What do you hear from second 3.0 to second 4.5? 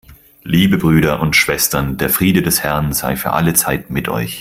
für alle Zeit mit euch.